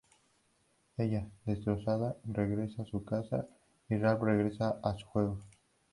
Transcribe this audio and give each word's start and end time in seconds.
Ella, 0.97 1.29
destrozada, 1.45 2.17
regresa 2.25 2.81
a 2.81 2.85
su 2.85 3.03
casa 3.05 3.45
y 3.87 3.97
Ralph 3.97 4.23
regresa 4.23 4.79
a 4.83 4.97
su 4.97 5.05
juego. 5.05 5.37